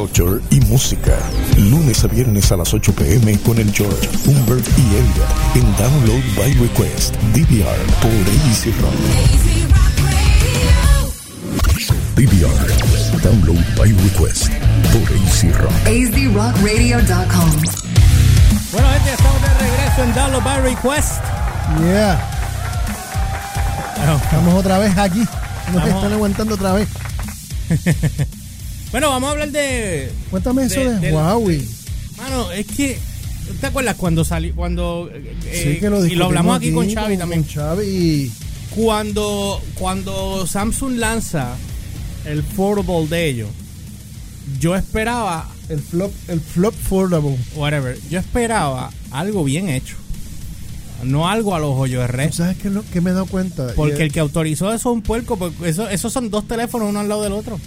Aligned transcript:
culture 0.00 0.40
y 0.48 0.60
música. 0.62 1.12
Lunes 1.58 2.02
a 2.04 2.06
viernes 2.06 2.50
a 2.52 2.56
las 2.56 2.72
8 2.72 2.94
pm 2.94 3.38
con 3.40 3.58
el 3.58 3.70
George, 3.70 4.08
Humbert 4.24 4.66
y 4.78 4.96
Elliot 4.96 5.28
en 5.56 5.76
Download 5.76 6.22
by 6.38 6.54
Request, 6.54 7.14
DVR 7.34 7.84
por 8.00 8.10
AC 8.10 8.72
Rock. 8.80 8.94
DVR, 12.16 13.22
Download 13.22 13.62
by 13.76 13.92
Request 13.92 14.48
por 14.90 15.02
AC 15.02 15.54
Rock. 15.58 15.72
azrockradio.com. 15.84 17.50
Bueno, 18.72 18.88
gente, 18.92 19.12
estamos 19.12 19.42
de 19.42 19.48
regreso 19.58 20.04
en 20.04 20.14
Download 20.14 20.44
by 20.44 20.60
Request. 20.62 21.22
Yeah. 21.82 22.18
Estamos 24.24 24.54
otra 24.54 24.78
vez 24.78 24.96
aquí. 24.96 25.26
Nos 25.74 25.86
están 25.86 26.12
aguantando 26.14 26.54
otra 26.54 26.72
vez. 26.72 26.88
Bueno, 28.90 29.10
vamos 29.10 29.28
a 29.28 29.32
hablar 29.32 29.50
de. 29.50 30.10
Cuéntame 30.30 30.64
eso 30.64 30.80
De- 30.80 31.12
Huawei. 31.12 31.66
Mano, 32.16 32.50
es 32.52 32.66
que. 32.66 32.98
¿Te 33.60 33.66
acuerdas 33.66 33.96
cuando 33.96 34.24
salió? 34.24 34.54
Cuando. 34.54 35.10
eh, 35.12 35.74
sí, 35.74 35.80
que 35.80 35.90
lo 35.90 36.04
y 36.06 36.14
lo 36.14 36.26
hablamos 36.26 36.56
aquí 36.56 36.72
con 36.72 36.92
Xavi 36.92 37.16
también. 37.16 37.42
Con 37.44 37.52
Xavi 37.52 38.30
Cuando, 38.74 39.60
cuando 39.74 40.46
Samsung 40.46 40.96
lanza 40.98 41.56
el 42.24 42.42
foldable 42.42 43.08
de 43.08 43.26
ellos, 43.28 43.48
yo 44.60 44.76
esperaba, 44.76 45.48
el 45.68 45.80
flop, 45.80 46.12
el 46.28 46.40
flop 46.40 46.74
foldable. 46.74 47.36
whatever, 47.56 47.98
yo 48.10 48.18
esperaba 48.18 48.90
algo 49.10 49.42
bien 49.44 49.68
hecho. 49.68 49.96
No 51.02 51.28
algo 51.28 51.54
a 51.54 51.58
los 51.58 51.70
hoyos 51.78 52.02
de 52.02 52.06
red. 52.08 52.28
¿Tú 52.28 52.36
sabes 52.36 52.58
qué 52.58 52.68
es 52.68 52.74
lo 52.74 52.84
que 52.84 53.00
me 53.00 53.10
he 53.10 53.12
dado 53.14 53.24
cuenta? 53.26 53.72
Porque 53.74 53.98
Y- 53.98 54.02
el 54.02 54.12
que 54.12 54.20
autorizó 54.20 54.66
eso 54.72 54.90
es 54.90 54.94
un 54.96 55.00
puerco, 55.02 55.38
porque 55.38 55.68
eso, 55.68 55.88
esos 55.88 56.12
son 56.12 56.28
dos 56.30 56.46
teléfonos 56.46 56.90
uno 56.90 57.00
al 57.00 57.08
lado 57.08 57.22
del 57.22 57.32
otro. 57.32 57.58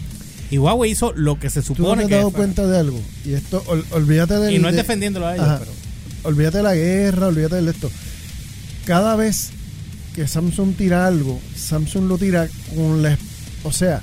Y 0.54 0.58
Huawei 0.60 0.92
hizo 0.92 1.14
lo 1.14 1.40
que 1.40 1.50
se 1.50 1.62
Tú 1.62 1.70
no 1.70 1.76
supone 1.78 2.02
te 2.02 2.04
has 2.04 2.10
que 2.10 2.16
dado 2.16 2.32
cuenta 2.32 2.68
de 2.68 2.78
algo. 2.78 3.00
Y 3.26 3.34
esto, 3.34 3.64
ol- 3.68 3.86
olvídate 3.92 4.36
del. 4.36 4.54
Y 4.54 4.60
no 4.60 4.68
es 4.70 4.76
de- 4.76 4.82
defendiéndolo 4.84 5.26
a 5.28 5.34
ellos, 5.36 5.46
Ajá. 5.48 5.60
pero. 5.60 5.72
Olvídate 6.24 6.58
de 6.58 6.64
la 6.64 6.76
guerra, 6.76 7.28
olvídate 7.28 7.62
de 7.62 7.72
esto. 7.72 7.90
Cada 8.86 9.16
vez 9.16 9.50
que 10.16 10.28
Samsung 10.28 10.76
tira 10.76 11.08
algo, 11.08 11.40
Samsung 11.56 12.06
lo 12.08 12.18
tira 12.18 12.48
con 12.76 13.02
la. 13.02 13.18
O 13.64 13.72
sea, 13.72 14.02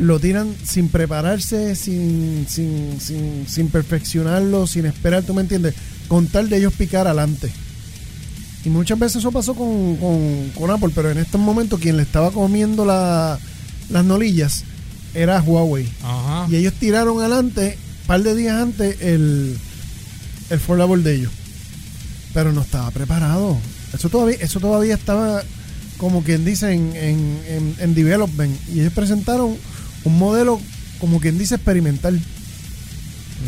lo 0.00 0.18
tiran 0.20 0.54
sin 0.64 0.88
prepararse, 0.88 1.74
sin, 1.74 2.46
sin, 2.48 3.00
sin, 3.00 3.46
sin 3.48 3.68
perfeccionarlo, 3.70 4.66
sin 4.66 4.86
esperar, 4.86 5.22
¿tú 5.22 5.32
me 5.34 5.40
entiendes? 5.42 5.74
Con 6.08 6.26
tal 6.26 6.48
de 6.50 6.58
ellos 6.58 6.72
picar 6.74 7.06
adelante. 7.06 7.50
Y 8.64 8.68
muchas 8.70 8.98
veces 8.98 9.16
eso 9.16 9.30
pasó 9.32 9.54
con, 9.54 9.96
con, 9.96 10.50
con 10.54 10.70
Apple, 10.70 10.90
pero 10.94 11.10
en 11.10 11.18
estos 11.18 11.40
momentos 11.40 11.80
quien 11.80 11.96
le 11.96 12.02
estaba 12.02 12.30
comiendo 12.30 12.84
la- 12.84 13.38
las 13.88 14.04
nolillas 14.04 14.64
era 15.14 15.40
Huawei. 15.40 15.88
Ajá. 16.02 16.46
Y 16.50 16.56
ellos 16.56 16.74
tiraron 16.74 17.20
adelante, 17.20 17.78
un 18.02 18.06
par 18.06 18.22
de 18.22 18.34
días 18.34 18.60
antes, 18.60 19.00
el, 19.00 19.58
el 20.50 20.60
foldable 20.60 21.02
de 21.02 21.16
ellos. 21.16 21.32
Pero 22.34 22.52
no 22.52 22.60
estaba 22.62 22.90
preparado. 22.90 23.58
Eso 23.92 24.08
todavía, 24.08 24.36
eso 24.40 24.60
todavía 24.60 24.94
estaba, 24.94 25.42
como 25.96 26.22
quien 26.22 26.44
dice, 26.44 26.72
en, 26.72 26.94
en, 26.94 27.40
en, 27.48 27.74
en 27.78 27.94
development. 27.94 28.54
Y 28.68 28.80
ellos 28.80 28.92
presentaron 28.92 29.56
un 30.04 30.18
modelo, 30.18 30.60
como 30.98 31.20
quien 31.20 31.38
dice, 31.38 31.56
experimental. 31.56 32.20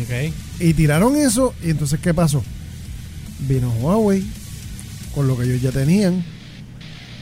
Ok. 0.01 0.33
Y 0.59 0.73
tiraron 0.73 1.15
eso, 1.15 1.53
y 1.63 1.69
entonces, 1.69 1.99
¿qué 2.01 2.13
pasó? 2.13 2.43
Vino 3.47 3.71
Huawei, 3.81 4.23
con 5.13 5.27
lo 5.27 5.37
que 5.37 5.45
ellos 5.45 5.61
ya 5.61 5.71
tenían, 5.71 6.23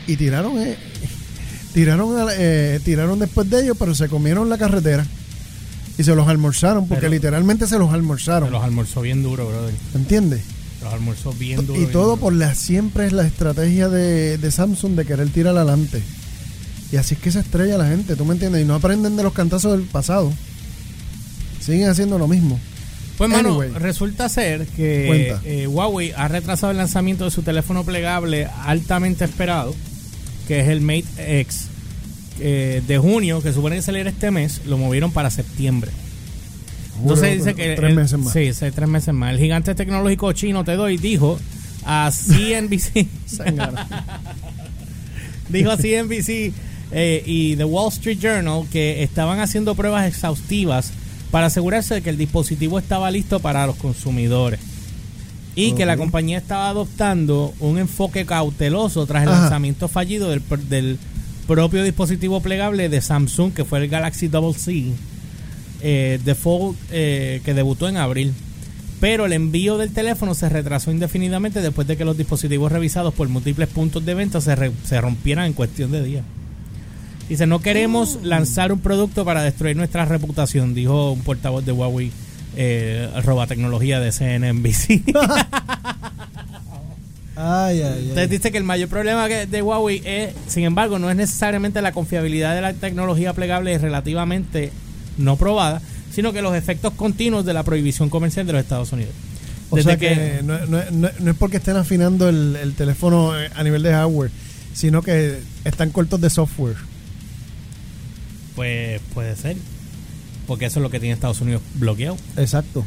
y 0.08 0.16
tiraron, 0.16 0.58
eh, 0.60 0.78
tiraron, 1.74 2.18
a 2.18 2.28
eh, 2.38 2.80
tiraron 2.84 3.20
después 3.20 3.50
de 3.50 3.64
ellos, 3.64 3.78
pero 3.78 3.94
se 3.96 4.08
comieron 4.10 4.50
la 4.50 4.58
carretera. 4.58 5.06
Y 5.98 6.04
se 6.04 6.16
los 6.16 6.28
almorzaron, 6.28 6.88
porque 6.88 7.02
Pero- 7.02 7.14
literalmente 7.14 7.68
se 7.68 7.78
los 7.78 7.90
Se 7.90 7.96
almorzaron. 7.96 8.52
los 8.52 8.64
almorzó 8.64 9.02
bien 9.02 9.22
duro, 9.22 9.48
brother. 9.50 9.74
¿Entiendes? 9.94 10.42
Los 10.82 10.94
almorzó 10.94 11.34
bien 11.34 11.66
duro. 11.66 11.76
Y 11.76 11.80
bien 11.80 11.92
todo 11.92 12.10
duro. 12.12 12.18
por 12.22 12.34
la 12.34 12.56
siempre 12.56 13.06
es 13.06 13.12
la 13.12 13.28
estrategia 13.28 13.90
de, 13.90 14.38
de 14.38 14.52
Samsung 14.52 14.94
de 14.96 15.06
querer 15.06 15.28
tirar 15.30 15.58
adelante. 15.58 16.02
Y 16.92 16.96
así 16.96 17.16
es 17.16 17.20
que 17.22 17.32
se 17.32 17.40
estrella 17.42 17.78
la 17.78 17.88
gente, 17.90 18.16
¿tú 18.16 18.24
me 18.26 18.34
entiendes? 18.34 18.62
Y 18.62 18.66
no 18.66 18.76
aprenden 18.76 19.16
de 19.18 19.24
los 19.24 19.34
cantazos 19.34 19.74
del 19.78 19.88
pasado. 19.88 20.32
Siguen 21.60 21.90
haciendo 21.90 22.18
lo 22.18 22.28
mismo. 22.28 22.60
Pues, 23.18 23.30
mano, 23.30 23.50
Anyway. 23.50 23.72
resulta 23.74 24.30
ser 24.30 24.66
que 24.68 25.36
eh, 25.44 25.68
Huawei 25.68 26.14
ha 26.16 26.30
retrasado 26.30 26.72
el 26.72 26.78
lanzamiento 26.78 27.26
de 27.26 27.32
su 27.32 27.42
teléfono 27.42 27.84
plegable 27.84 28.48
altamente 28.64 29.26
esperado, 29.26 29.76
que 30.50 30.60
es 30.62 30.68
el 30.68 30.82
Mate 30.82 31.06
X, 31.42 31.68
eh, 32.40 32.82
de 32.88 32.98
junio, 32.98 33.40
que 33.44 33.54
supone 33.54 33.76
que 33.76 33.84
salir 33.84 34.08
este 34.08 34.32
mes, 34.32 34.62
lo 34.66 34.80
movieron 34.80 35.12
para 35.12 35.30
septiembre. 35.30 35.92
Entonces 37.00 37.38
dice 37.38 37.54
que... 37.54 37.76
tres 37.76 37.92
el- 37.92 37.96
meses 37.96 38.18
más. 38.18 38.34
Sí, 38.34 38.50
tres 38.74 38.90
meses 38.90 39.14
más. 39.14 39.32
El 39.32 39.38
gigante 39.38 39.76
tecnológico 39.76 40.34
chino, 40.34 40.64
te 40.64 40.72
doy, 40.72 40.98
dijo 40.98 41.40
a 41.86 42.10
CNBC... 42.12 43.06
Dijo 45.50 45.78
CNBC 45.78 46.52
eh, 46.92 47.24
y 47.26 47.56
The 47.56 47.66
Wall 47.66 47.90
Street 47.90 48.18
Journal 48.20 48.68
que 48.72 49.04
estaban 49.04 49.40
haciendo 49.40 49.76
pruebas 49.76 50.08
exhaustivas 50.08 50.92
para 51.30 51.46
asegurarse 51.48 51.94
de 51.96 52.02
que 52.02 52.10
el 52.10 52.18
dispositivo 52.18 52.80
estaba 52.80 53.12
listo 53.12 53.40
para 53.40 53.68
los 53.68 53.76
consumidores 53.76 54.60
y 55.60 55.74
que 55.74 55.86
la 55.86 55.98
compañía 55.98 56.38
estaba 56.38 56.70
adoptando 56.70 57.54
un 57.60 57.78
enfoque 57.78 58.26
cauteloso 58.26 59.06
tras 59.06 59.24
el 59.24 59.30
Ajá. 59.30 59.42
lanzamiento 59.42 59.88
fallido 59.88 60.30
del, 60.30 60.42
pr- 60.48 60.60
del 60.64 60.98
propio 61.48 61.84
dispositivo 61.84 62.42
plegable 62.42 62.90
de 62.90 63.02
Samsung 63.02 63.54
que 63.54 63.66
fue 63.66 63.80
el 63.80 63.88
Galaxy 63.90 64.28
Double 64.28 64.54
C 64.58 64.86
eh, 65.82 66.20
de 66.24 66.36
Fold 66.36 66.76
eh, 66.92 67.42
que 67.44 67.54
debutó 67.54 67.88
en 67.90 67.98
abril 67.98 68.34
pero 69.00 69.26
el 69.26 69.34
envío 69.34 69.78
del 69.78 69.92
teléfono 69.92 70.34
se 70.36 70.50
retrasó 70.50 70.92
indefinidamente 70.92 71.62
después 71.62 71.88
de 71.88 71.96
que 71.96 72.04
los 72.06 72.18
dispositivos 72.18 72.70
revisados 72.72 73.14
por 73.14 73.30
múltiples 73.30 73.70
puntos 73.70 74.06
de 74.06 74.14
venta 74.14 74.42
se, 74.42 74.56
re- 74.56 74.72
se 74.84 75.00
rompieran 75.00 75.46
en 75.46 75.54
cuestión 75.54 75.90
de 75.92 76.04
días. 76.04 76.26
Dice, 77.30 77.48
no 77.48 77.60
queremos 77.62 78.20
lanzar 78.24 78.74
un 78.74 78.80
producto 78.80 79.24
para 79.24 79.42
destruir 79.42 79.78
nuestra 79.78 80.04
reputación, 80.04 80.74
dijo 80.74 81.12
un 81.14 81.22
portavoz 81.22 81.64
de 81.64 81.72
Huawei, 81.72 82.12
eh, 82.56 83.10
arroba 83.16 83.48
tecnología 83.48 84.00
de 84.00 84.12
CNNBC. 84.12 85.04
Ay, 87.42 87.82
ay, 87.82 87.84
ay. 87.84 88.00
Entonces 88.10 88.30
dice 88.30 88.52
que 88.52 88.58
el 88.58 88.66
mayor 88.66 88.90
problema 88.90 89.28
de 89.30 89.62
Huawei 89.62 90.02
es, 90.04 90.34
sin 90.48 90.66
embargo, 90.66 91.00
no 91.00 91.10
es 91.10 91.16
necesariamente 91.16 91.82
la 91.82 91.94
confiabilidad 91.94 92.54
de 92.54 92.60
la 92.62 92.74
tecnología 92.74 93.32
plegable 93.34 93.78
relativamente 93.78 94.72
no 95.18 95.38
probada, 95.38 95.82
sino 96.12 96.34
que 96.34 96.42
los 96.42 96.54
efectos 96.54 96.94
continuos 96.96 97.46
de 97.46 97.54
la 97.54 97.64
prohibición 97.64 98.10
comercial 98.10 98.46
de 98.46 98.52
los 98.54 98.62
Estados 98.62 98.92
Unidos. 98.92 99.14
O 99.70 99.78
Desde 99.78 99.92
sea 99.92 99.98
que, 99.98 100.42
no, 100.44 100.58
no- 100.66 100.84
no- 100.92 101.10
no 101.18 101.32
es 101.32 101.38
porque 101.38 101.58
estén 101.58 101.78
afinando 101.78 102.28
el, 102.28 102.58
el 102.58 102.74
teléfono 102.74 103.40
eh, 103.40 103.50
a 103.56 103.64
nivel 103.64 103.84
de 103.84 103.92
hardware, 103.94 104.32
sino 104.74 105.02
que 105.02 105.40
están 105.64 105.92
cortos 105.92 106.20
de 106.20 106.30
software. 106.30 106.76
Pues 108.56 109.00
puede 109.14 109.38
ser. 109.38 109.56
Porque 110.50 110.66
eso 110.66 110.80
es 110.80 110.84
lo 110.84 110.90
que 110.90 111.00
tiene 111.00 111.14
Estados 111.14 111.40
Unidos 111.40 111.62
bloqueado. 111.76 112.18
Exacto. 112.36 112.84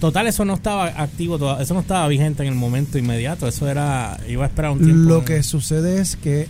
Total, 0.00 0.26
eso 0.26 0.44
no 0.44 0.52
estaba 0.54 0.84
activo, 0.88 1.38
toda- 1.38 1.62
eso 1.62 1.72
no 1.72 1.80
estaba 1.80 2.06
vigente 2.08 2.42
en 2.42 2.50
el 2.50 2.54
momento 2.54 2.98
inmediato. 2.98 3.48
Eso 3.48 3.66
era, 3.66 4.20
iba 4.28 4.44
a 4.44 4.48
esperar 4.48 4.72
un 4.72 4.80
tiempo. 4.84 5.08
Lo 5.08 5.24
que 5.24 5.42
sucede 5.42 6.00
es 6.02 6.16
que 6.16 6.48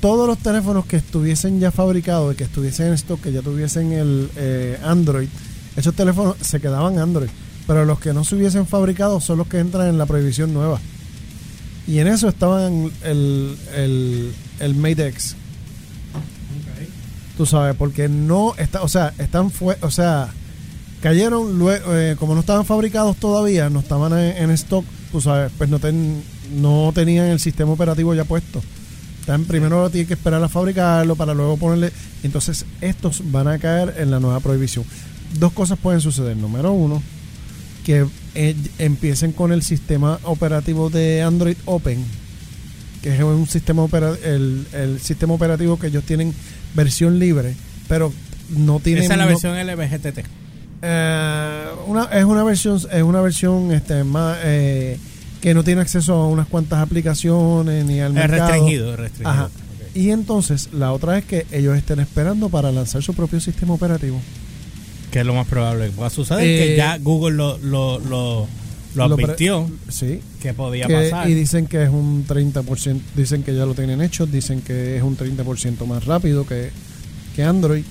todos 0.00 0.26
los 0.26 0.38
teléfonos 0.38 0.86
que 0.86 0.96
estuviesen 0.96 1.60
ya 1.60 1.70
fabricados 1.70 2.32
y 2.32 2.36
que 2.36 2.44
estuviesen 2.44 2.86
en 2.86 2.92
stock, 2.94 3.20
que 3.20 3.32
ya 3.32 3.42
tuviesen 3.42 3.92
el 3.92 4.30
eh, 4.36 4.78
Android, 4.82 5.28
esos 5.76 5.94
teléfonos 5.94 6.36
se 6.40 6.60
quedaban 6.60 6.98
Android. 6.98 7.28
Pero 7.66 7.84
los 7.84 8.00
que 8.00 8.14
no 8.14 8.24
se 8.24 8.36
hubiesen 8.36 8.66
fabricado 8.66 9.20
son 9.20 9.36
los 9.38 9.46
que 9.46 9.58
entran 9.58 9.88
en 9.88 9.98
la 9.98 10.06
prohibición 10.06 10.54
nueva. 10.54 10.80
Y 11.86 11.98
en 11.98 12.06
eso 12.08 12.28
estaban 12.28 12.90
el, 13.04 13.56
el, 13.76 14.32
el 14.60 14.74
Mate 14.76 15.08
X. 15.08 15.36
Tú 17.40 17.46
sabes, 17.46 17.74
porque 17.74 18.06
no 18.06 18.54
está, 18.58 18.82
o 18.82 18.88
sea, 18.88 19.14
están 19.16 19.50
fue, 19.50 19.78
o 19.80 19.90
sea, 19.90 20.28
cayeron 21.00 21.58
luego, 21.58 21.96
eh, 21.96 22.14
como 22.18 22.34
no 22.34 22.40
estaban 22.40 22.66
fabricados 22.66 23.16
todavía, 23.16 23.70
no 23.70 23.80
estaban 23.80 24.12
en, 24.12 24.50
stock, 24.50 24.84
tú 25.10 25.22
sabes, 25.22 25.50
pues 25.56 25.70
no, 25.70 25.78
ten- 25.78 26.22
no 26.60 26.92
tenían 26.94 27.28
el 27.28 27.40
sistema 27.40 27.72
operativo 27.72 28.14
ya 28.14 28.24
puesto. 28.24 28.60
Están, 29.20 29.46
primero 29.46 29.88
tienen 29.88 30.06
que 30.06 30.12
esperar 30.12 30.44
a 30.44 30.50
fabricarlo 30.50 31.16
para 31.16 31.32
luego 31.32 31.56
ponerle. 31.56 31.92
Entonces, 32.22 32.66
estos 32.82 33.22
van 33.32 33.48
a 33.48 33.58
caer 33.58 33.94
en 33.96 34.10
la 34.10 34.20
nueva 34.20 34.40
prohibición. 34.40 34.84
Dos 35.38 35.52
cosas 35.54 35.78
pueden 35.78 36.02
suceder. 36.02 36.36
Número 36.36 36.72
uno, 36.72 37.02
que 37.86 38.06
eh, 38.34 38.54
empiecen 38.76 39.32
con 39.32 39.50
el 39.50 39.62
sistema 39.62 40.18
operativo 40.24 40.90
de 40.90 41.22
Android 41.22 41.56
Open, 41.64 42.04
que 43.02 43.14
es 43.16 43.22
un 43.22 43.46
sistema 43.46 43.82
opera- 43.82 44.16
el, 44.24 44.66
el 44.72 45.00
sistema 45.00 45.34
operativo 45.34 45.78
que 45.78 45.86
ellos 45.88 46.04
tienen 46.04 46.34
versión 46.74 47.18
libre, 47.18 47.54
pero 47.88 48.12
no 48.50 48.80
tienen 48.80 49.04
Esa 49.04 49.14
es 49.14 49.18
la 49.18 49.24
no- 49.24 49.30
versión 49.30 49.56
LBGTT. 49.58 50.24
eh, 50.82 51.64
una, 51.86 52.04
es 52.04 52.24
una 52.24 52.42
versión 52.44 52.80
es 52.92 53.02
una 53.02 53.20
versión 53.20 53.72
este 53.72 54.04
más 54.04 54.38
eh, 54.44 54.98
que 55.40 55.54
no 55.54 55.64
tiene 55.64 55.80
acceso 55.80 56.14
a 56.14 56.26
unas 56.28 56.46
cuantas 56.48 56.80
aplicaciones 56.80 57.84
ni 57.84 58.00
al 58.00 58.08
Es 58.12 58.14
mercado. 58.14 58.48
restringido, 58.50 58.92
es 58.92 58.98
restringido. 59.00 59.30
Ajá. 59.30 59.50
Y 59.94 60.10
entonces 60.10 60.68
la 60.72 60.92
otra 60.92 61.18
es 61.18 61.24
que 61.24 61.46
ellos 61.50 61.76
estén 61.76 61.98
esperando 62.00 62.48
para 62.48 62.70
lanzar 62.70 63.02
su 63.02 63.14
propio 63.14 63.40
sistema 63.40 63.74
operativo. 63.74 64.20
Que 65.10 65.20
es 65.20 65.26
lo 65.26 65.34
más 65.34 65.46
probable 65.48 65.86
que 65.86 65.92
pueda 65.92 66.10
suceder. 66.10 66.44
Eh, 66.44 66.58
que 66.68 66.76
ya 66.76 66.96
Google 66.98 67.34
lo, 67.36 67.58
lo, 67.58 67.98
lo, 67.98 68.46
lo 68.94 69.04
advirtió 69.04 69.68
Sí. 69.88 70.20
que 70.42 70.52
podía 70.54 70.86
Que- 70.86 70.94
pasar. 71.10 71.28
y 71.30 71.34
dicen 71.34 71.66
que 71.66 71.82
es 71.84 71.88
un 71.90 72.24
30%, 72.26 73.00
dicen 73.16 73.42
que 73.42 73.54
ya 73.54 73.64
lo 73.66 73.74
tienen 73.74 74.00
hecho, 74.00 74.26
dicen 74.26 74.62
que 74.62 74.96
es 74.96 75.02
un 75.02 75.16
30% 75.16 75.86
más 75.86 76.04
rápido 76.04 76.46
que, 76.46 76.70
que 77.36 77.42
Android 77.44 77.84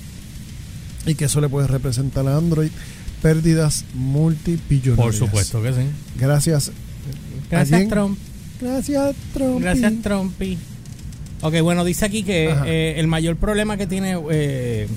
y 1.05 1.15
que 1.15 1.25
eso 1.25 1.39
le 1.41 1.47
puede 1.49 1.67
representar 1.67 2.27
a 2.27 2.35
Android 2.37 2.69
pérdidas 3.21 3.85
multibillonarias. 3.93 4.97
Por 5.05 5.13
supuesto 5.13 5.61
que 5.61 5.73
sí. 5.73 5.81
Gracias. 6.19 6.71
Gracias, 7.49 7.87
Trump. 7.89 8.17
Gracias, 8.61 9.15
Trump. 9.33 9.61
Gracias, 9.61 9.93
Trumpy. 10.03 10.57
Ok, 11.41 11.61
bueno, 11.61 11.85
dice 11.85 12.05
aquí 12.05 12.23
que 12.23 12.53
eh, 12.65 12.99
el 12.99 13.07
mayor 13.07 13.37
problema 13.37 13.77
que 13.77 13.87
tiene. 13.87 14.17
eh, 14.31 14.87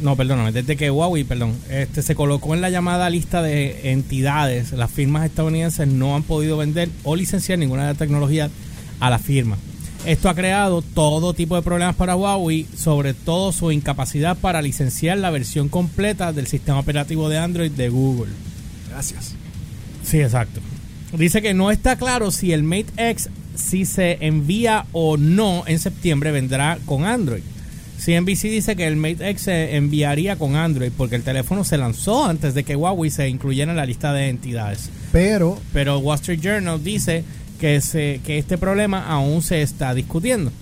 no, 0.00 0.16
perdóname, 0.16 0.52
desde 0.52 0.76
que 0.76 0.90
Huawei, 0.90 1.24
perdón, 1.24 1.54
este 1.70 2.02
se 2.02 2.14
colocó 2.14 2.54
en 2.54 2.60
la 2.60 2.70
llamada 2.70 3.10
lista 3.10 3.42
de 3.42 3.90
entidades, 3.92 4.72
las 4.72 4.90
firmas 4.90 5.24
estadounidenses 5.24 5.88
no 5.88 6.14
han 6.14 6.22
podido 6.22 6.56
vender 6.56 6.88
o 7.04 7.16
licenciar 7.16 7.58
ninguna 7.58 7.82
de 7.82 7.88
las 7.88 7.98
tecnologías 7.98 8.50
a 9.00 9.10
la 9.10 9.18
firma. 9.18 9.56
Esto 10.06 10.28
ha 10.28 10.34
creado 10.34 10.80
todo 10.80 11.34
tipo 11.34 11.56
de 11.56 11.62
problemas 11.62 11.96
para 11.96 12.16
Huawei, 12.16 12.66
sobre 12.76 13.14
todo 13.14 13.52
su 13.52 13.72
incapacidad 13.72 14.36
para 14.36 14.62
licenciar 14.62 15.18
la 15.18 15.30
versión 15.30 15.68
completa 15.68 16.32
del 16.32 16.46
sistema 16.46 16.78
operativo 16.78 17.28
de 17.28 17.38
Android 17.38 17.72
de 17.72 17.88
Google. 17.88 18.32
Gracias. 18.90 19.34
Sí, 20.04 20.20
exacto. 20.20 20.60
Dice 21.12 21.42
que 21.42 21.54
no 21.54 21.70
está 21.70 21.96
claro 21.96 22.30
si 22.30 22.52
el 22.52 22.62
Mate 22.62 22.92
X, 22.96 23.28
si 23.54 23.84
se 23.84 24.18
envía 24.20 24.86
o 24.92 25.16
no 25.16 25.64
en 25.66 25.78
septiembre, 25.78 26.30
vendrá 26.32 26.78
con 26.86 27.04
Android. 27.04 27.42
CNBC 27.98 28.42
dice 28.42 28.76
que 28.76 28.86
el 28.86 28.96
Mate 28.96 29.28
X 29.30 29.42
se 29.42 29.76
enviaría 29.76 30.36
con 30.36 30.54
Android 30.54 30.92
porque 30.96 31.16
el 31.16 31.24
teléfono 31.24 31.64
se 31.64 31.76
lanzó 31.76 32.24
antes 32.24 32.54
de 32.54 32.62
que 32.62 32.76
Huawei 32.76 33.10
se 33.10 33.28
incluyera 33.28 33.72
en 33.72 33.76
la 33.76 33.86
lista 33.86 34.12
de 34.12 34.28
entidades. 34.28 34.90
Pero, 35.10 35.60
Pero 35.72 35.98
Wall 35.98 36.14
Street 36.16 36.40
Journal 36.40 36.82
dice 36.82 37.24
que, 37.60 37.80
se, 37.80 38.20
que 38.24 38.38
este 38.38 38.56
problema 38.56 39.04
aún 39.06 39.42
se 39.42 39.62
está 39.62 39.94
discutiendo. 39.94 40.52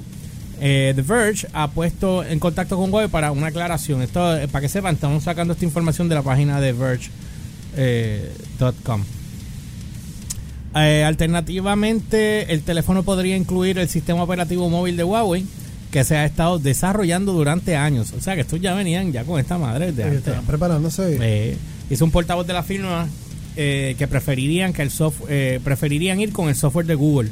Eh, 0.60 0.94
The 0.96 1.02
Verge 1.02 1.46
ha 1.52 1.68
puesto 1.68 2.24
en 2.24 2.38
contacto 2.38 2.78
con 2.78 2.90
Huawei 2.90 3.10
para 3.10 3.30
una 3.32 3.48
aclaración. 3.48 4.00
Esto, 4.00 4.34
eh, 4.38 4.48
para 4.48 4.62
que 4.62 4.70
sepan, 4.70 4.94
estamos 4.94 5.24
sacando 5.24 5.52
esta 5.52 5.66
información 5.66 6.08
de 6.08 6.14
la 6.14 6.22
página 6.22 6.58
de 6.58 6.72
Verge.com. 7.74 9.04
Eh, 10.74 11.04
alternativamente, 11.04 12.50
el 12.52 12.62
teléfono 12.62 13.02
podría 13.02 13.36
incluir 13.36 13.78
el 13.78 13.90
sistema 13.90 14.22
operativo 14.22 14.70
móvil 14.70 14.96
de 14.96 15.04
Huawei 15.04 15.44
que 15.90 16.04
se 16.04 16.16
ha 16.16 16.24
estado 16.24 16.58
desarrollando 16.58 17.32
durante 17.32 17.76
años. 17.76 18.12
O 18.16 18.20
sea 18.20 18.34
que 18.34 18.42
estos 18.42 18.60
ya 18.60 18.74
venían 18.74 19.12
ya 19.12 19.24
con 19.24 19.40
esta 19.40 19.58
madre 19.58 19.92
de 19.92 20.02
eh, 20.02 20.04
antes. 20.06 20.18
estaban 20.18 20.44
preparándose. 20.44 21.18
Eh, 21.20 21.56
hizo 21.90 22.04
un 22.04 22.10
portavoz 22.10 22.46
de 22.46 22.52
la 22.52 22.62
firma 22.62 23.08
eh, 23.56 23.94
que 23.98 24.06
preferirían 24.06 24.72
que 24.72 24.82
el 24.82 24.90
software 24.90 25.60
preferirían 25.62 26.20
ir 26.20 26.32
con 26.32 26.48
el 26.48 26.56
software 26.56 26.86
de 26.86 26.94
Google. 26.94 27.30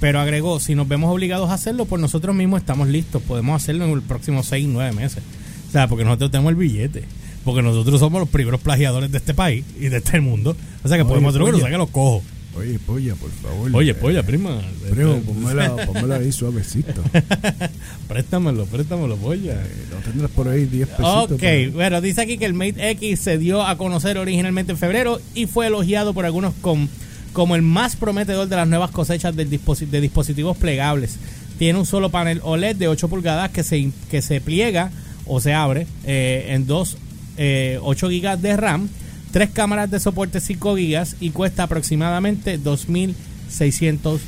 Pero 0.00 0.20
agregó, 0.20 0.60
si 0.60 0.74
nos 0.74 0.86
vemos 0.86 1.12
obligados 1.12 1.50
a 1.50 1.54
hacerlo, 1.54 1.84
por 1.84 1.98
nosotros 1.98 2.34
mismos 2.34 2.60
estamos 2.60 2.88
listos. 2.88 3.20
Podemos 3.22 3.60
hacerlo 3.60 3.84
en 3.84 3.96
los 3.96 4.04
próximos 4.04 4.46
6, 4.46 4.68
9 4.68 4.92
meses. 4.92 5.22
O 5.68 5.72
sea, 5.72 5.88
porque 5.88 6.04
nosotros 6.04 6.30
tenemos 6.30 6.50
el 6.50 6.56
billete. 6.56 7.04
Porque 7.44 7.62
nosotros 7.62 7.98
somos 7.98 8.20
los 8.20 8.28
primeros 8.28 8.60
plagiadores 8.60 9.10
de 9.10 9.18
este 9.18 9.34
país 9.34 9.64
y 9.78 9.88
de 9.88 9.96
este 9.96 10.20
mundo. 10.20 10.56
O 10.84 10.88
sea 10.88 10.96
que 10.96 11.04
podemos 11.04 11.30
hacerlo, 11.30 11.46
que 11.46 11.52
oye. 11.52 11.60
lo 11.60 11.64
saque 11.64 11.78
los 11.78 11.90
cojo. 11.90 12.22
Oye, 12.58 12.78
polla, 12.78 13.14
por 13.14 13.30
favor. 13.30 13.70
Oye, 13.74 13.94
polla, 13.94 14.22
prima. 14.22 14.60
Primo, 14.90 15.20
pónmela, 15.20 15.76
pónmela 15.86 16.16
ahí 16.16 16.32
suavecito. 16.32 17.02
préstamelo, 18.08 18.66
préstamelo, 18.66 19.16
polla. 19.16 19.54
No 19.90 19.96
tendrás 20.04 20.30
por 20.30 20.48
ahí 20.48 20.64
10 20.66 20.88
pesitos. 20.88 21.32
Ok, 21.32 21.38
pero- 21.40 21.72
bueno, 21.72 22.00
dice 22.00 22.22
aquí 22.22 22.38
que 22.38 22.46
el 22.46 22.54
Mate 22.54 22.90
X 22.90 23.20
se 23.20 23.38
dio 23.38 23.62
a 23.64 23.76
conocer 23.76 24.18
originalmente 24.18 24.72
en 24.72 24.78
febrero 24.78 25.20
y 25.34 25.46
fue 25.46 25.66
elogiado 25.68 26.14
por 26.14 26.24
algunos 26.24 26.54
con- 26.60 26.88
como 27.32 27.54
el 27.56 27.62
más 27.62 27.96
prometedor 27.96 28.48
de 28.48 28.56
las 28.56 28.66
nuevas 28.68 28.90
cosechas 28.90 29.36
del 29.36 29.50
disposi- 29.50 29.86
de 29.88 30.00
dispositivos 30.00 30.56
plegables. 30.56 31.16
Tiene 31.58 31.78
un 31.78 31.86
solo 31.86 32.10
panel 32.10 32.40
OLED 32.42 32.76
de 32.76 32.88
8 32.88 33.08
pulgadas 33.08 33.50
que 33.50 33.62
se, 33.62 33.90
que 34.10 34.22
se 34.22 34.40
pliega 34.40 34.90
o 35.26 35.40
se 35.40 35.52
abre 35.52 35.86
eh, 36.04 36.46
en 36.50 36.66
dos 36.66 36.96
eh, 37.36 37.78
8 37.82 38.08
GB 38.08 38.38
de 38.38 38.56
RAM, 38.56 38.88
tres 39.30 39.50
cámaras 39.50 39.90
de 39.90 40.00
soporte 40.00 40.40
5 40.40 40.74
GB 40.74 41.06
y 41.20 41.30
cuesta 41.30 41.64
aproximadamente 41.64 42.60
2.600 42.60 44.18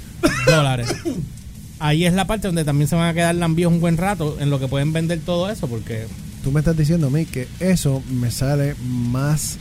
dólares. 0.46 0.94
Ahí 1.78 2.04
es 2.04 2.12
la 2.12 2.26
parte 2.26 2.48
donde 2.48 2.64
también 2.64 2.88
se 2.88 2.96
van 2.96 3.08
a 3.08 3.14
quedar 3.14 3.34
lambios 3.34 3.72
un 3.72 3.80
buen 3.80 3.96
rato 3.96 4.36
en 4.38 4.50
lo 4.50 4.60
que 4.60 4.68
pueden 4.68 4.92
vender 4.92 5.20
todo 5.20 5.50
eso 5.50 5.66
porque 5.66 6.06
Tú 6.42 6.52
me 6.52 6.60
estás 6.60 6.76
diciendo 6.76 7.08
a 7.08 7.10
mí 7.10 7.26
que 7.26 7.48
eso 7.60 8.02
me 8.08 8.30
sale 8.30 8.74
más 8.82 9.58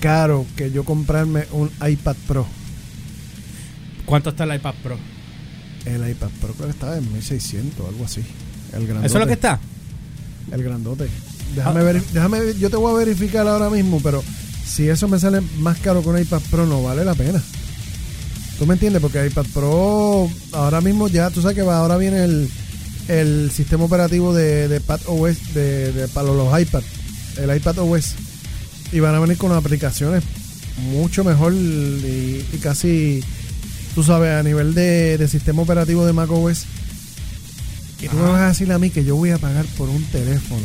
caro 0.00 0.44
que 0.56 0.70
yo 0.70 0.84
comprarme 0.84 1.46
un 1.52 1.70
iPad 1.86 2.16
Pro. 2.28 2.46
¿Cuánto 4.04 4.30
está 4.30 4.44
el 4.44 4.54
iPad 4.54 4.74
Pro? 4.82 4.98
El 5.86 6.06
iPad 6.06 6.28
Pro 6.38 6.52
creo 6.52 6.66
que 6.66 6.72
estaba 6.72 6.98
en 6.98 7.10
1600, 7.12 7.88
algo 7.88 8.04
así. 8.04 8.22
El 8.74 8.86
grandote. 8.86 9.06
¿Eso 9.06 9.16
es 9.16 9.20
lo 9.20 9.26
que 9.26 9.32
está? 9.32 9.58
El 10.52 10.62
grandote. 10.62 11.08
Déjame 11.54 11.80
Ah. 11.80 11.84
ver, 11.84 12.02
déjame 12.12 12.40
ver- 12.40 12.58
yo 12.58 12.70
te 12.70 12.76
voy 12.76 12.92
a 12.92 12.96
verificar 13.04 13.46
ahora 13.46 13.70
mismo, 13.70 14.00
pero 14.02 14.22
si 14.66 14.88
eso 14.88 15.08
me 15.08 15.18
sale 15.18 15.40
más 15.58 15.78
caro 15.78 16.02
que 16.02 16.08
un 16.08 16.18
iPad 16.18 16.40
Pro, 16.50 16.66
no 16.66 16.82
vale 16.82 17.04
la 17.04 17.14
pena. 17.14 17.42
¿Tú 18.58 18.66
me 18.66 18.74
entiendes? 18.74 19.02
Porque 19.02 19.26
iPad 19.26 19.46
Pro, 19.52 20.28
ahora 20.52 20.80
mismo 20.80 21.08
ya, 21.08 21.30
tú 21.30 21.42
sabes 21.42 21.56
que 21.56 21.62
va, 21.62 21.78
ahora 21.78 21.96
viene 21.96 22.24
el, 22.24 22.48
el 23.08 23.50
sistema 23.52 23.84
operativo 23.84 24.32
de, 24.32 24.68
de 24.68 24.80
Pad 24.80 25.00
OS, 25.06 25.54
de, 25.54 25.92
de- 25.92 26.08
para 26.08 26.28
los 26.28 26.60
iPad, 26.60 26.82
el 27.36 27.56
iPad 27.56 27.78
OS. 27.80 28.14
Y 28.92 29.00
van 29.00 29.14
a 29.14 29.20
venir 29.20 29.36
con 29.38 29.50
aplicaciones 29.52 30.22
mucho 30.92 31.24
mejor 31.24 31.52
y, 31.52 32.44
y 32.52 32.58
casi, 32.62 33.22
tú 33.94 34.02
sabes, 34.04 34.30
a 34.38 34.42
nivel 34.42 34.72
de, 34.74 35.18
de 35.18 35.28
sistema 35.28 35.62
operativo 35.62 36.06
de 36.06 36.12
Mac 36.12 36.30
OS. 36.30 36.64
Y 38.00 38.08
tú 38.08 38.16
me 38.16 38.22
vas 38.22 38.40
a 38.42 38.48
decir 38.48 38.70
a 38.72 38.78
mí 38.78 38.90
que 38.90 39.02
yo 39.04 39.16
voy 39.16 39.30
a 39.30 39.38
pagar 39.38 39.64
por 39.78 39.88
un 39.88 40.04
teléfono. 40.04 40.62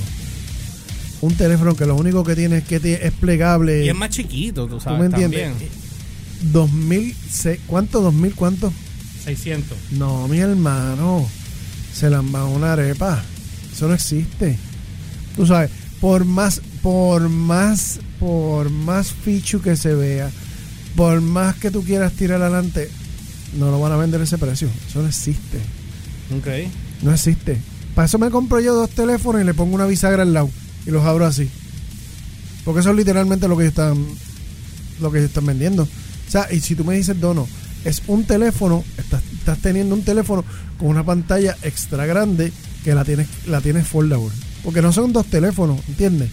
Un 1.21 1.35
teléfono 1.35 1.75
que 1.75 1.85
lo 1.85 1.95
único 1.95 2.23
que 2.23 2.35
tiene 2.35 2.59
es 2.59 2.63
que 2.63 2.77
es 3.01 3.11
plegable. 3.13 3.85
Y 3.85 3.89
es 3.89 3.95
más 3.95 4.09
chiquito, 4.09 4.67
tú 4.67 4.75
¿Tú 4.75 4.79
sabes. 4.81 4.99
me 4.99 5.05
entiendes? 5.07 5.49
También. 5.49 5.69
2000, 6.53 7.15
se- 7.29 7.59
¿cuánto? 7.67 8.01
¿2000 8.11 8.33
cuánto? 8.35 8.71
600. 9.25 9.77
No, 9.91 10.27
mi 10.27 10.37
hermano. 10.39 11.27
Se 11.93 12.09
la 12.09 12.21
va 12.21 12.45
una 12.45 12.73
arepa. 12.73 13.21
Eso 13.73 13.87
no 13.87 13.93
existe. 13.93 14.57
Tú 15.35 15.45
sabes, 15.45 15.69
por 15.99 16.23
más, 16.23 16.61
por 16.81 17.27
más, 17.27 17.99
por 18.19 18.69
más 18.69 19.11
fichu 19.11 19.61
que 19.61 19.75
se 19.75 19.93
vea, 19.95 20.29
por 20.95 21.19
más 21.21 21.55
que 21.55 21.71
tú 21.71 21.83
quieras 21.83 22.13
tirar 22.13 22.41
adelante, 22.41 22.89
no 23.57 23.71
lo 23.71 23.79
van 23.79 23.91
a 23.91 23.97
vender 23.97 24.21
a 24.21 24.23
ese 24.23 24.37
precio. 24.37 24.69
Eso 24.87 25.01
no 25.01 25.07
existe. 25.09 25.57
Ok. 26.37 26.47
No 27.01 27.13
existe. 27.13 27.57
Para 27.95 28.05
eso 28.05 28.17
me 28.19 28.29
compro 28.29 28.59
yo 28.61 28.73
dos 28.73 28.89
teléfonos 28.91 29.41
y 29.41 29.45
le 29.45 29.53
pongo 29.53 29.75
una 29.75 29.85
bisagra 29.85 30.21
al 30.23 30.33
lado 30.33 30.49
y 30.89 30.91
los 30.91 31.05
abro 31.05 31.25
así. 31.25 31.47
Porque 32.65 32.81
eso 32.81 32.89
es 32.89 32.95
literalmente 32.95 33.47
lo 33.47 33.55
que 33.55 33.67
están 33.67 34.05
lo 34.99 35.11
que 35.11 35.23
están 35.23 35.45
vendiendo. 35.45 35.83
O 35.83 36.31
sea, 36.31 36.51
y 36.51 36.59
si 36.59 36.75
tú 36.75 36.83
me 36.83 36.95
dices, 36.95 37.19
Dono, 37.19 37.47
es 37.85 38.01
un 38.07 38.25
teléfono, 38.25 38.83
estás, 38.97 39.23
estás 39.31 39.59
teniendo 39.59 39.95
un 39.95 40.03
teléfono 40.03 40.43
con 40.77 40.89
una 40.89 41.05
pantalla 41.05 41.55
extra 41.61 42.05
grande 42.05 42.51
que 42.83 42.93
la 42.93 43.05
tienes 43.05 43.27
la 43.45 43.61
tienes 43.61 43.87
foldable. 43.87 44.31
Porque 44.63 44.81
no 44.81 44.91
son 44.91 45.13
dos 45.13 45.27
teléfonos, 45.27 45.79
¿entiendes? 45.87 46.31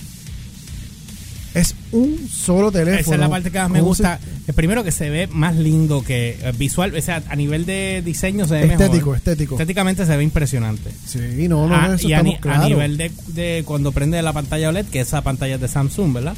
Es 1.56 1.74
un 1.92 2.28
solo 2.28 2.70
teléfono. 2.70 3.00
Esa 3.00 3.14
es 3.14 3.18
la 3.20 3.28
parte 3.30 3.50
que 3.50 3.58
más 3.58 3.70
me 3.70 3.80
gusta. 3.80 4.18
El 4.46 4.54
primero 4.54 4.84
que 4.84 4.92
se 4.92 5.08
ve 5.10 5.26
más 5.26 5.56
lindo 5.56 6.02
que 6.04 6.38
eh, 6.40 6.52
visual, 6.56 6.94
o 6.94 7.00
sea, 7.00 7.22
a 7.28 7.34
nivel 7.34 7.64
de 7.66 8.02
diseño 8.04 8.46
se 8.46 8.54
ve 8.54 8.60
Estético, 8.72 8.94
mejor. 8.96 9.16
estético. 9.16 9.54
Estéticamente 9.54 10.04
se 10.06 10.16
ve 10.16 10.22
impresionante. 10.22 10.90
Sí, 11.06 11.48
no, 11.48 11.66
no, 11.66 11.74
Ah, 11.74 11.94
eso 11.96 12.06
y 12.08 12.12
a, 12.12 12.22
ni- 12.22 12.38
a 12.42 12.58
nivel 12.68 12.96
de, 12.98 13.10
de 13.28 13.62
cuando 13.64 13.90
prende 13.92 14.20
la 14.22 14.32
pantalla 14.34 14.68
OLED, 14.68 14.86
que 14.86 15.00
esa 15.00 15.22
pantalla 15.22 15.54
es 15.54 15.60
de 15.62 15.68
Samsung, 15.68 16.12
¿verdad? 16.12 16.36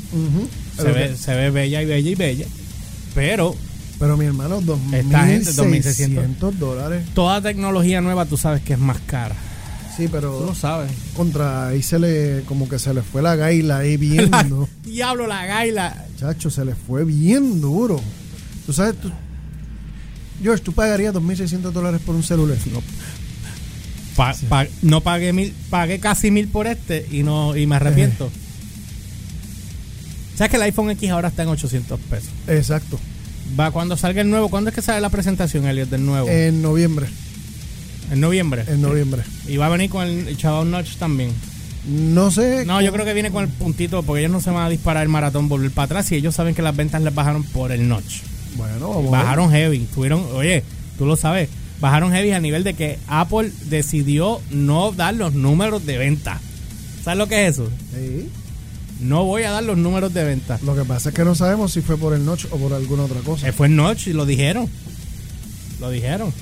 Se 0.77 0.85
ve, 0.85 1.17
se 1.17 1.35
ve 1.35 1.51
bella 1.51 1.83
y 1.83 1.87
bella 1.87 2.11
y 2.11 2.15
bella. 2.15 2.47
Pero 3.15 3.55
Pero 3.99 4.17
mi 4.17 4.25
hermano, 4.27 4.61
Esta 4.93 5.27
gente, 5.27 5.51
2.600 5.51 6.53
dólares. 6.53 7.05
toda 7.15 7.43
tecnología 7.43 8.01
nueva 8.01 8.25
tú 8.27 8.37
sabes 8.37 8.63
que 8.63 8.75
es 8.75 8.79
más 8.79 8.99
cara. 9.07 9.35
Sí, 9.99 10.05
Tú 10.07 10.11
pero 10.13 10.47
lo 10.47 10.55
sabes. 10.55 10.91
contra 11.15 11.67
ahí 11.69 11.83
se 11.83 11.99
le, 11.99 12.43
como 12.47 12.69
que 12.69 12.79
se 12.79 12.95
le 12.95 13.03
fue 13.03 13.21
la 13.21 13.35
gaila 13.37 13.79
ahí 13.79 13.97
bien. 13.99 14.31
Diablo, 14.85 15.27
la 15.27 15.45
gaila. 15.45 16.07
Chacho, 16.19 16.49
se 16.51 16.65
le 16.65 16.75
fue 16.75 17.05
bien 17.05 17.61
duro. 17.61 18.01
Tú 18.65 18.73
sabes, 18.73 18.95
tú, 19.01 19.11
George, 20.43 20.63
tú 20.65 20.73
pagarías 20.73 21.13
2.600 21.15 21.73
dólares 21.73 22.01
por 22.07 22.15
un 22.15 22.23
celular. 22.23 22.57
No, 22.73 22.81
Pa- 24.17 24.35
pa- 24.49 24.67
no 24.83 25.01
pagué 25.01 25.33
mil, 25.33 25.53
pagué 25.71 26.01
casi 26.01 26.31
mil 26.31 26.49
por 26.49 26.67
este 26.67 27.07
y 27.11 27.23
no 27.23 27.57
y 27.57 27.67
me 27.67 27.77
arrepiento. 27.77 28.31
¿Sabes 30.37 30.51
que 30.51 30.57
el 30.57 30.63
iPhone 30.63 30.91
X 30.91 31.11
ahora 31.11 31.29
está 31.29 31.43
en 31.43 31.49
800 31.49 31.99
pesos? 32.01 32.31
Exacto. 32.47 32.99
Va 33.59 33.71
cuando 33.73 33.97
salga 33.97 34.21
el 34.21 34.31
nuevo. 34.31 34.49
¿Cuándo 34.49 34.71
es 34.71 34.75
que 34.77 34.83
sale 34.83 35.01
la 35.01 35.11
presentación, 35.11 35.67
Elliot, 35.67 35.89
del 35.89 36.05
nuevo? 36.07 36.29
En 36.29 36.63
noviembre. 36.63 37.09
En 38.11 38.21
noviembre. 38.21 38.65
En 38.67 38.83
noviembre. 38.83 39.23
Y 39.47 39.57
va 39.57 39.67
a 39.67 39.71
venir 39.71 39.91
con 39.91 40.07
el, 40.07 40.37
chaval 40.37 40.71
Notch 40.71 40.97
también. 40.97 41.33
No 41.87 42.31
sé. 42.31 42.65
No, 42.67 42.81
yo 42.83 42.93
creo 42.93 43.05
que 43.05 43.15
viene 43.15 43.31
con 43.31 43.45
el 43.45 43.51
puntito, 43.51 44.03
porque 44.03 44.21
ellos 44.21 44.33
no 44.33 44.41
se 44.41 44.51
van 44.51 44.65
a 44.65 44.69
disparar 44.69 45.03
el 45.03 45.09
maratón, 45.09 45.49
volver 45.49 45.71
para 45.71 45.87
atrás, 45.87 46.13
y 46.13 46.17
ellos 46.17 46.35
saben 46.35 46.55
que 46.55 46.63
las 46.63 46.77
ventas 46.77 47.03
les 47.03 47.15
bajaron 47.15 47.45
por 47.45 47.73
el 47.73 47.89
notch. 47.89 48.23
Bueno, 48.57 48.89
vamos. 48.89 49.11
Bajaron 49.11 49.51
heavy. 49.51 49.87
Tuvieron, 49.95 50.25
oye, 50.35 50.65
tú 50.99 51.07
lo 51.07 51.17
sabes, 51.17 51.49
bajaron 51.81 52.13
heavy 52.13 52.33
a 52.33 52.41
nivel 52.41 52.65
de 52.65 52.75
que 52.75 52.99
Apple 53.07 53.51
decidió 53.71 54.41
no 54.51 54.93
dar 54.93 55.15
los 55.15 55.35
números 55.35 55.87
de 55.87 55.99
venta. 55.99 56.41
¿Sabes 57.03 57.19
lo 57.19 57.27
que 57.29 57.47
es 57.47 57.55
eso? 57.55 57.71
Sí. 57.95 58.29
No 59.01 59.25
voy 59.25 59.45
a 59.45 59.53
dar 59.53 59.63
los 59.63 59.79
números 59.79 60.13
de 60.13 60.25
venta. 60.25 60.59
Lo 60.65 60.75
que 60.75 60.85
pasa 60.85 61.11
es 61.11 61.15
que 61.15 61.25
no 61.25 61.35
sabemos 61.35 61.73
si 61.73 61.83
fue 61.83 61.97
por 61.97 62.15
el 62.15 62.25
notch 62.25 62.47
o 62.51 62.57
por 62.57 62.73
alguna 62.73 63.05
otra 63.05 63.21
cosa. 63.21 63.49
Eh, 63.49 63.53
fue 63.53 63.69
el 63.69 63.77
notch 63.77 64.09
y 64.09 64.13
lo 64.13 64.27
dijeron. 64.27 64.69
Lo 65.81 65.91
dijeron. 65.91 66.33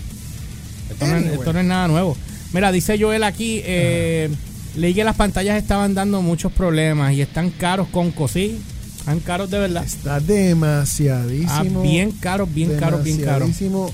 Esto, 0.91 1.07
no, 1.07 1.17
es, 1.17 1.23
Anyway. 1.23 1.39
esto 1.39 1.53
no 1.53 1.61
es 1.61 1.67
nada 1.67 1.89
nuevo. 1.89 2.17
Mira, 2.53 2.73
dice 2.73 2.99
Joel 2.99 3.25
aquí, 3.25 3.61
eh, 3.65 4.31
leí 4.77 4.95
que 4.95 5.05
las 5.05 5.17
pantallas 5.17 5.61
estaban 5.61 5.95
dando 5.95 6.23
muchos 6.23 6.53
problemas 6.53 7.13
y 7.13 7.21
están 7.23 7.51
caros 7.51 7.89
con 7.89 8.13
sí. 8.29 8.59
Están 8.99 9.21
caros 9.21 9.51
de 9.51 9.59
verdad. 9.59 9.85
Está 9.85 10.21
demasiadísimo. 10.21 11.81
Ah, 11.81 11.83
bien 11.83 12.11
caros, 12.13 12.53
bien 12.53 12.77
caros, 12.77 13.05
bien 13.05 13.19
caros. 13.19 13.41
demasiadísimo 13.41 13.91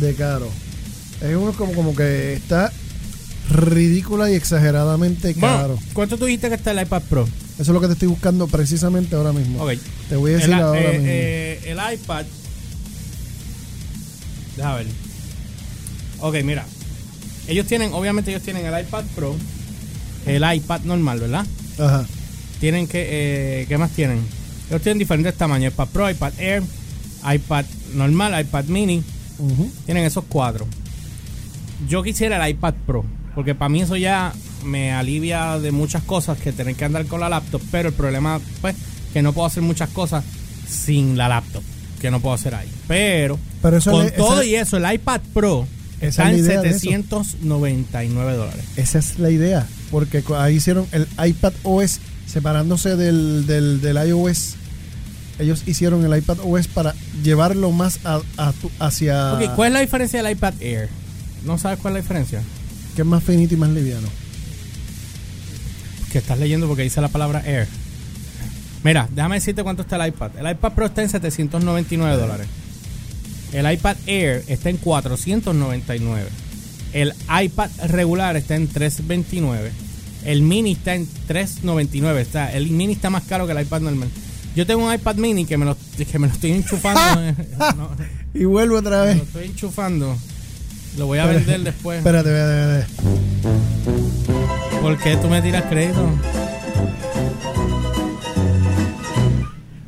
de 0.00 0.14
caro. 0.14 0.48
Es 1.20 1.34
uno 1.36 1.52
como, 1.52 1.72
como 1.72 1.94
que 1.94 2.34
está 2.34 2.72
ridícula 3.50 4.30
y 4.30 4.34
exageradamente 4.34 5.34
caro. 5.34 5.74
Bueno, 5.74 5.90
¿cuánto 5.92 6.16
tú 6.18 6.24
dijiste 6.26 6.48
que 6.48 6.54
está 6.54 6.70
el 6.70 6.80
iPad 6.82 7.02
Pro? 7.08 7.24
Eso 7.24 7.62
es 7.62 7.68
lo 7.68 7.80
que 7.80 7.86
te 7.86 7.92
estoy 7.94 8.08
buscando 8.08 8.46
precisamente 8.48 9.14
ahora 9.16 9.32
mismo. 9.32 9.62
Ok. 9.62 9.74
Te 10.08 10.16
voy 10.16 10.32
a 10.32 10.34
decir 10.36 10.50
el, 10.54 10.60
ahora 10.60 10.80
eh, 10.80 10.92
mismo. 10.92 11.06
eh, 11.08 11.60
el 11.66 11.94
iPad. 11.94 12.24
Deja 14.56 14.74
ver. 14.76 14.86
Ok, 16.20 16.36
mira. 16.44 16.64
Ellos 17.46 17.66
tienen, 17.66 17.92
obviamente 17.92 18.30
ellos 18.30 18.42
tienen 18.42 18.64
el 18.66 18.80
iPad 18.86 19.04
Pro, 19.14 19.36
el 20.26 20.42
iPad 20.56 20.80
normal, 20.84 21.20
¿verdad? 21.20 21.46
Ajá. 21.78 22.06
Tienen 22.60 22.86
que, 22.86 23.60
eh, 23.62 23.66
¿qué 23.68 23.76
más 23.76 23.90
tienen? 23.90 24.20
Ellos 24.70 24.80
tienen 24.82 24.98
diferentes 24.98 25.34
tamaños, 25.36 25.72
iPad 25.72 25.88
Pro, 25.88 26.10
iPad 26.10 26.32
Air, 26.38 26.62
iPad 27.34 27.64
normal, 27.94 28.40
iPad 28.40 28.64
mini. 28.66 29.02
Tienen 29.84 30.04
esos 30.04 30.24
cuatro. 30.28 30.66
Yo 31.88 32.02
quisiera 32.02 32.42
el 32.46 32.50
iPad 32.54 32.74
Pro, 32.86 33.04
porque 33.34 33.54
para 33.54 33.68
mí 33.68 33.82
eso 33.82 33.96
ya 33.96 34.32
me 34.64 34.92
alivia 34.92 35.58
de 35.58 35.70
muchas 35.72 36.02
cosas 36.04 36.38
que 36.38 36.52
tener 36.52 36.74
que 36.76 36.84
andar 36.86 37.04
con 37.06 37.20
la 37.20 37.28
laptop, 37.28 37.60
pero 37.70 37.88
el 37.90 37.94
problema 37.94 38.40
pues 38.62 38.74
que 39.12 39.20
no 39.20 39.32
puedo 39.34 39.46
hacer 39.46 39.62
muchas 39.62 39.90
cosas 39.90 40.24
sin 40.66 41.18
la 41.18 41.28
laptop, 41.28 41.62
que 42.00 42.10
no 42.10 42.20
puedo 42.20 42.34
hacer 42.34 42.54
ahí. 42.54 42.68
Pero, 42.88 43.38
Pero 43.60 43.76
eso 43.76 43.90
con 43.90 44.04
le- 44.06 44.12
todo 44.12 44.42
y 44.42 44.54
eso, 44.54 44.78
el 44.78 44.90
iPad 44.94 45.20
Pro 45.34 45.66
Esa 46.00 46.08
está 46.08 46.30
en 46.32 46.38
idea 46.38 46.60
de 46.60 46.68
eso. 46.70 46.78
799 46.80 48.32
dólares. 48.36 48.64
Esa 48.76 48.98
es 48.98 49.18
la 49.18 49.30
idea. 49.30 49.66
Porque 49.90 50.22
ahí 50.36 50.56
hicieron 50.56 50.86
el 50.92 51.06
iPad 51.24 51.52
OS 51.62 52.00
separándose 52.26 52.96
del, 52.96 53.46
del, 53.46 53.80
del 53.80 54.08
iOS. 54.08 54.56
Ellos 55.38 55.62
hicieron 55.66 56.04
el 56.04 56.16
iPad 56.18 56.38
OS 56.44 56.68
para 56.68 56.94
llevarlo 57.22 57.70
más 57.72 57.98
a, 58.04 58.20
a 58.36 58.52
tu- 58.52 58.70
hacia. 58.78 59.34
Ok, 59.34 59.54
¿cuál 59.56 59.68
es 59.68 59.72
la 59.74 59.80
diferencia 59.80 60.22
del 60.22 60.32
iPad 60.32 60.54
Air? 60.60 60.88
¿No 61.44 61.58
sabes 61.58 61.78
cuál 61.80 61.92
es 61.94 61.98
la 61.98 62.02
diferencia? 62.02 62.42
que 62.94 63.02
es 63.02 63.06
más 63.08 63.24
finito 63.24 63.54
y 63.54 63.56
más 63.56 63.70
liviano. 63.70 64.06
que 66.12 66.18
estás 66.18 66.38
leyendo 66.38 66.68
porque 66.68 66.82
dice 66.84 67.00
la 67.00 67.08
palabra 67.08 67.42
Air. 67.44 67.66
Mira, 68.84 69.08
déjame 69.12 69.36
decirte 69.36 69.64
cuánto 69.64 69.82
está 69.82 69.96
el 69.96 70.08
iPad. 70.10 70.30
El 70.38 70.48
iPad 70.50 70.72
Pro 70.72 70.86
está 70.86 71.02
en 71.02 71.08
799 71.08 72.16
dólares. 72.16 72.46
El 73.54 73.70
iPad 73.72 73.96
Air 74.06 74.42
está 74.48 74.68
en 74.68 74.76
499. 74.78 76.28
El 76.92 77.14
iPad 77.42 77.70
regular 77.88 78.36
está 78.36 78.56
en 78.56 78.66
329. 78.68 79.70
El 80.24 80.42
mini 80.42 80.72
está 80.72 80.94
en 80.94 81.06
399. 81.28 82.20
Está, 82.20 82.52
el 82.52 82.68
mini 82.70 82.92
está 82.94 83.10
más 83.10 83.22
caro 83.24 83.46
que 83.46 83.52
el 83.52 83.60
iPad 83.62 83.80
normal. 83.82 84.08
Yo 84.56 84.66
tengo 84.66 84.86
un 84.86 84.92
iPad 84.92 85.16
mini 85.16 85.44
que 85.44 85.56
me 85.56 85.64
lo, 85.64 85.76
que 86.10 86.18
me 86.18 86.26
lo 86.26 86.32
estoy 86.34 86.52
enchufando. 86.52 87.00
No, 87.76 87.90
Y 88.34 88.44
vuelvo 88.44 88.76
otra 88.78 89.00
me 89.02 89.06
vez. 89.06 89.16
lo 89.18 89.22
estoy 89.22 89.44
enchufando. 89.46 90.16
Lo 90.98 91.06
voy 91.06 91.18
a 91.18 91.26
vender 91.26 91.60
después. 91.62 91.98
Espérate, 91.98 92.30
espérate, 92.30 92.86
espérate. 92.86 94.80
¿Por 94.80 94.98
qué 94.98 95.16
tú 95.16 95.28
me 95.28 95.40
tiras 95.42 95.64
crédito? 95.64 96.08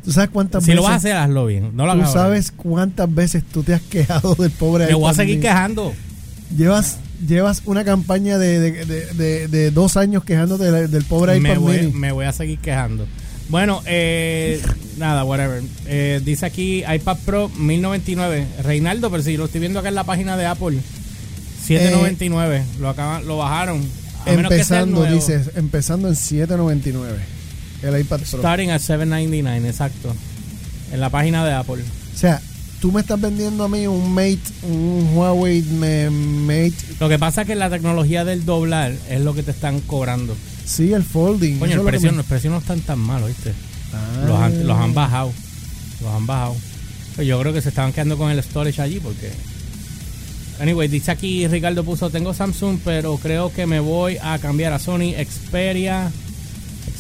¿Tú 0.07 0.13
sabes 0.13 0.31
cuántas 0.31 0.63
Si 0.65 0.71
veces? 0.71 0.77
lo 0.77 0.83
vas 0.85 0.93
a 0.93 0.97
hacer, 0.97 1.17
hazlo 1.17 1.45
bien. 1.47 1.73
No 1.77 1.85
lo 1.85 1.93
¿Tú 1.93 1.99
ahora. 1.99 2.13
sabes 2.13 2.51
cuántas 2.53 3.13
veces 3.15 3.43
tú 3.45 3.63
te 3.63 3.75
has 3.75 3.83
quejado 3.83 4.35
del 4.37 4.53
pobre 4.53 4.87
Me 4.87 4.95
voy 4.95 5.11
a 5.11 5.15
seguir 5.15 5.41
quejando. 5.41 5.93
Llevas, 6.57 6.99
llevas 7.27 7.61
una 7.67 7.85
campaña 7.85 8.39
de, 8.39 8.59
de, 8.61 8.85
de, 9.15 9.49
de- 9.49 9.71
dos 9.73 9.97
años 9.99 10.23
quejándote 10.25 10.71
del, 10.71 10.91
del 10.91 11.05
pobre 11.05 11.39
Me 11.41 11.51
iPad 11.51 11.61
voy, 11.61 11.77
mini. 11.79 11.93
me 11.93 12.13
voy 12.13 12.25
a 12.25 12.33
seguir 12.33 12.59
quejando. 12.61 13.05
Bueno, 13.49 13.83
eh, 13.87 14.63
nada, 14.97 15.25
whatever. 15.25 15.63
Eh, 15.87 16.21
dice 16.25 16.47
aquí 16.47 16.85
iPad 16.89 17.17
Pro 17.27 17.49
1099. 17.59 18.47
Reinaldo, 18.63 19.11
pero 19.11 19.23
si 19.25 19.37
lo 19.37 19.45
estoy 19.47 19.61
viendo 19.61 19.81
acá 19.81 19.89
en 19.89 19.95
la 19.97 20.05
página 20.05 20.37
de 20.37 20.47
Apple, 20.47 20.79
799. 21.65 22.63
lo 22.81 22.89
acaban, 22.89 23.27
lo 23.27 23.39
bajaron. 23.39 23.83
A 24.25 24.31
menos 24.31 24.51
que 24.53 24.65
sea 24.65 24.79
el 24.83 24.89
Empezando, 24.89 25.01
nuevo. 25.01 25.15
dices, 25.15 25.51
empezando 25.57 26.09
en 26.09 26.15
7.99. 26.15 26.93
El 27.83 28.01
iPad 28.01 28.21
Pro. 28.31 28.39
Starting 28.41 28.71
at 28.71 28.81
799, 28.81 29.69
exacto. 29.69 30.15
En 30.93 31.01
la 31.01 31.11
página 31.11 31.45
de 31.45 31.53
Apple. 31.53 31.83
O 32.15 32.19
sea, 32.19 32.41
tú 32.81 32.93
me 32.93 33.01
estás 33.01 33.21
vendiendo 33.21 33.65
a 33.65 33.69
mí 33.69 33.87
un 33.87 34.13
Mate, 34.15 34.39
un 34.63 35.11
Huawei 35.15 35.63
Mate. 35.63 36.73
Lo 37.01 37.09
que 37.09 37.19
pasa 37.19 37.43
es 37.43 37.47
que 37.47 37.55
la 37.55 37.69
tecnología 37.71 38.25
del 38.25 38.45
doblar 38.45 38.93
es 39.09 39.21
lo 39.21 39.35
que 39.35 39.43
te 39.43 39.51
están 39.51 39.81
cobrando. 39.81 40.37
Sí, 40.65 40.93
el 40.93 41.05
folding. 41.05 41.59
Coño, 41.59 41.75
el 41.81 41.83
precio, 41.87 42.11
me- 42.11 42.17
los 42.19 42.27
precios 42.27 42.53
no 42.53 42.59
están 42.59 42.81
tan 42.81 42.99
malos, 42.99 43.29
¿viste? 43.29 43.53
Ah. 43.93 44.25
Los 44.27 44.41
han, 44.41 44.67
los 44.67 44.77
han 44.79 44.95
bajado. 44.95 45.33
Los 46.03 46.13
han 46.13 46.27
bajado. 46.27 46.57
Pues 47.15 47.27
yo 47.27 47.41
creo 47.41 47.53
que 47.53 47.63
se 47.63 47.69
estaban 47.71 47.93
quedando 47.93 48.17
con 48.19 48.31
el 48.31 48.43
storage 48.43 48.81
allí 48.83 49.01
porque. 49.01 49.31
Anyway, 50.61 50.89
dice 50.89 51.11
aquí 51.11 51.47
Ricardo 51.49 51.85
puso: 51.85 52.11
Tengo 52.11 52.33
Samsung, 52.35 52.79
pero 52.85 53.17
creo 53.19 53.53
que 53.53 53.67
me 53.67 53.79
voy 53.81 54.17
a 54.23 54.39
cambiar 54.39 54.73
a 54.73 54.79
Sony 54.79 55.13
Xperia. 55.23 56.11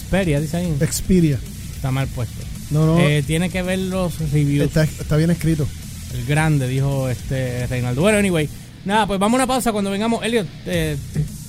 Xperia, 0.07 0.41
dice 0.41 0.57
ahí. 0.57 0.77
Xperia. 0.81 1.39
Está 1.75 1.91
mal 1.91 2.07
puesto. 2.09 2.43
No, 2.71 2.87
no. 2.87 2.99
Eh, 3.01 3.23
tiene 3.27 3.51
que 3.51 3.63
ver 3.63 3.79
los 3.79 4.19
reviews. 4.33 4.67
está, 4.67 4.85
está 4.85 5.17
bien 5.17 5.31
escrito. 5.31 5.67
El 6.15 6.25
grande, 6.27 6.69
dijo 6.69 7.09
este 7.09 7.67
Reinaldo. 7.67 8.01
Bueno, 8.01 8.19
anyway. 8.19 8.49
Nada, 8.85 9.07
pues 9.07 9.19
vamos 9.19 9.39
a 9.39 9.43
una 9.43 9.47
pausa 9.47 9.73
cuando 9.73 9.91
vengamos. 9.91 10.25
Elliot, 10.25 10.47
eh, 10.67 10.97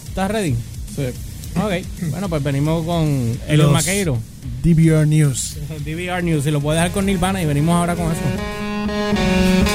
¿estás 0.08 0.32
ready? 0.32 0.56
Sí. 0.96 1.06
Ok. 1.56 1.72
Bueno, 2.10 2.30
pues 2.30 2.44
venimos 2.44 2.86
con 2.86 3.38
Elliot 3.48 3.72
Maqueiro. 3.72 4.18
DVR 4.64 5.06
News. 5.08 5.58
DVR 5.86 6.24
News. 6.24 6.46
Y 6.48 6.52
lo 6.52 6.62
puede 6.62 6.80
dejar 6.80 6.92
con 6.92 7.06
Nirvana 7.06 7.42
y 7.42 7.46
venimos 7.46 7.76
ahora 7.76 7.96
con 7.96 8.12
eso. 8.12 9.67